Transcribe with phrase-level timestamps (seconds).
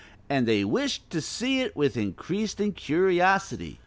[0.27, 3.77] and they wished to see it with increased curiosity.